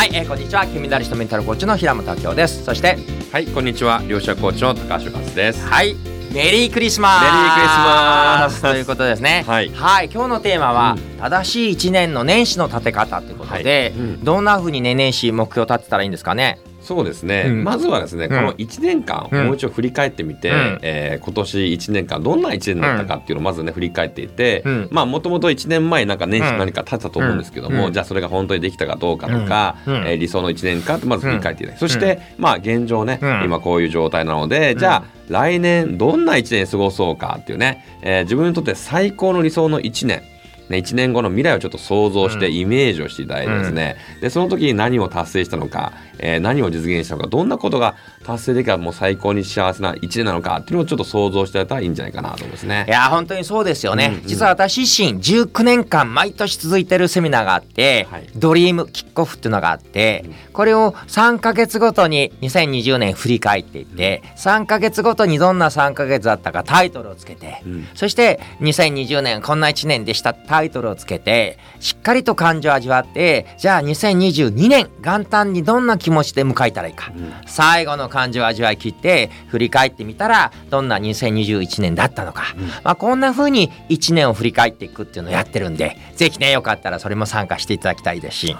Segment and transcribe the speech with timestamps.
[0.00, 0.66] はい、えー、こんにちは。
[0.66, 2.64] 金メダリストメンタルコーチの平本明夫です。
[2.64, 2.96] そして
[3.30, 4.02] はい、こんにちは。
[4.08, 5.62] 両者コーチの高橋和です。
[5.66, 5.94] はい
[6.32, 7.24] メリークリスマス。
[7.24, 8.62] メリークリスマス。
[8.62, 9.44] ということですね。
[9.46, 9.66] はい。
[9.66, 11.18] 今日のテーマは、うん。
[11.18, 14.00] 正しい一年の年始の立て方ということで、はい。
[14.00, 14.24] うん。
[14.24, 16.58] どんな風にね年始目標立てたらいいんですかね？
[16.90, 17.44] そうですね。
[17.46, 17.62] うん。
[17.62, 19.46] まずはですね、この1年間、うん。
[19.46, 20.78] もう一度振り返ってみて、うん。
[20.82, 24.88] えー今年1年間どんな1年だったかっていうのをまずね振り返っていて、うん。
[24.90, 27.92] まあもともと1年前なんか年始うん何か立てたと思うんですけども、うん。
[27.92, 29.94] じゃあそれが本当にできたかどうかとか、うん。
[29.94, 30.06] うん。
[30.08, 33.42] えー理想の1年間ってまず振り返っていただく、そして、まあ現状ね、うん。
[33.44, 40.22] 今こういう状態なので、じゃあ来年どんな1年過ごそうかっていうね、えー自分にとって最高の理想の1年
[40.70, 42.54] ね、1年後の未来をちょっと想像してうん。
[42.54, 47.96] イメージをしていただいてですね、でその時に何を達成したのか、えー何を実現したのかどんなことが
[48.30, 52.84] 達成できたらもう最高に幸せな1年なのかっていうのをちょっと想像していたらいいんじゃないかなと思いますね。
[52.86, 52.90] い。
[52.90, 54.26] や本当にそうですよね、うんうん。
[54.26, 58.28] 実は私自身19年間毎年続いてるセミナーがあって、はい。
[58.36, 67.88] ドリームキックオフっていうのがあってこれを3ヶ月ごとに2020年振り返っていって3ヶ月ごとにどんな3ヶ月だったかタイトルをつけて、うん。
[67.94, 77.32] そして2020年こんな1年でしたタイトルをつけてしっかりと感情を味わってじゃあ2022年元旦にどんな気持ちで迎えたらいいか、うん。
[77.46, 82.54] 最後の感情を味わい切って振り返ってみたらどんな2021年だったのか、
[82.84, 88.56] まあ、こんな風に1年を振り返っていくっていうのをやってるんでぜひねよかったらそれも参加していただきたいですし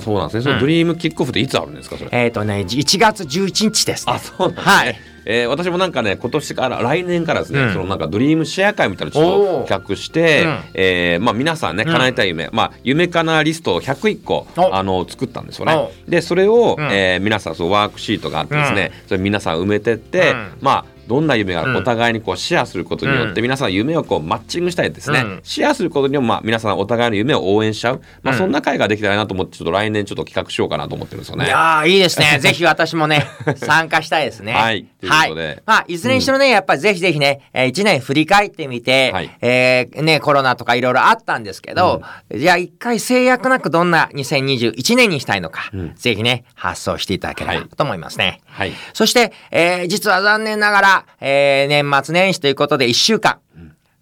[0.00, 0.42] そうなんですね。
[0.44, 2.10] そうんのドリームキックオフっていつあるんですかそれ？
[2.12, 4.72] えっ、とね1月11日ですねあそうなんですね。
[4.72, 7.72] はいえー私もなんかね今年から来年からですね、うん。
[7.72, 10.58] そのなんかドリームシェア会みたいなのをちょっと企画して、うん。
[10.74, 14.74] えーまあ皆さんねうん叶えたい夢、まあ夢かなリストを101個お。
[14.74, 15.66] あの作ったんですよお。
[15.68, 15.88] ね。
[16.08, 16.92] でそれを、うん。
[16.92, 20.52] えー皆さんそうワークシートがあってですね、それ皆さん埋めてって、うん。
[20.60, 21.76] まあどんな夢がうん。
[21.76, 23.42] お互いにこうシェアすることによって、うん。
[23.42, 25.40] 皆さん夢をこうマッチングしたりですね、うん。
[25.42, 28.38] シェアすることによってまあ皆さんお互いの夢を応援しちゃう、まあうん。
[28.38, 31.46] そんな会ができたらなと思ってちょっと来年ちょっと企画しようかなと思ってるんですよね。
[31.46, 32.38] いやーいいですね。
[32.40, 34.52] ぜひ私もね、参加したいですね。
[34.54, 34.86] はい。
[35.00, 35.46] ということで。
[35.46, 35.62] はい。
[35.66, 39.30] まあ、いずれにしろね、やっぱりぜひぜひね、えー一年振り返ってみて、はい。
[39.40, 42.02] えーね、コロナとかいろいろあったんですけど、
[42.34, 45.94] じゃあ一回制約なくどんな2021年にしたいのか、うん。
[45.96, 48.40] ぜひね、発想していただければと思いますね。
[48.46, 48.72] はい。
[48.92, 53.38] そして、えー実は残念ながら、えー年末年始ということで1週間、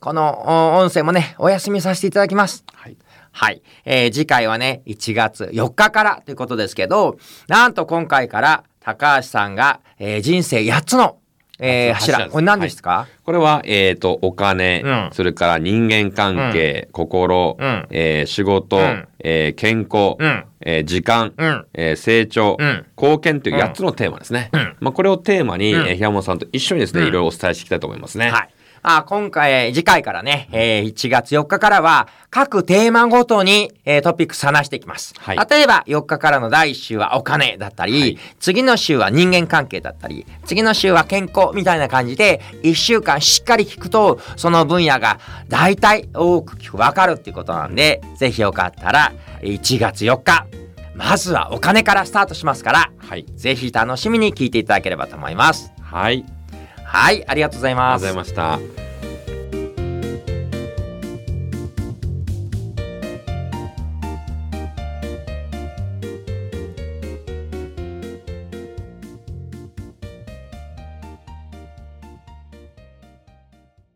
[0.00, 2.64] このお音声もね、お休みさせていただきます。
[2.72, 2.96] はい
[3.32, 3.62] はい。
[3.84, 7.16] えー次回はね、1月4日からということですけど、
[7.48, 11.18] なんと今回から高橋さんが、えー人生8つの、
[11.60, 12.28] えー柱。
[12.30, 15.08] これ何ですか、これは、えー、とお金、うん。
[15.12, 17.86] それから人間関係、心、うん。
[17.90, 19.08] えー仕事、うん。
[19.22, 20.44] えー健康、うん。
[20.62, 21.66] えー時間、うん。
[21.74, 22.86] えー成長、うん。
[22.96, 23.62] 貢献といううん。
[23.62, 24.48] 8つのテーマですね。
[24.52, 24.76] うん。
[24.80, 25.86] まあ、これをテーマに、うん。
[25.86, 27.08] えー平本さんと一緒にですね、うん。
[27.08, 28.30] いろいろお伝えしていきたいと思いますね。
[28.30, 28.48] はい。
[28.82, 35.14] あ今回、次回からね、えー1月4日からは、各テーマごとに、えートピックス話していきます。
[35.18, 50.46] はい例えば、4日からの第1週はお金だったり、はい次の週は人間関係だったり、次の週は健康みたいな感じで、1週間しっかり聞くと、その分野が大体大きくわかるっていうことなんで、ぜひよかったら、1月4日、
[50.94, 53.24] まずはお金からスタートしますから、はい。
[53.36, 55.72] ぜひ楽しみに聞いていただければと思います。
[55.82, 56.24] はい。
[56.92, 58.56] はい、ありがとうございますありがとうござい。
[58.56, 58.89] ました。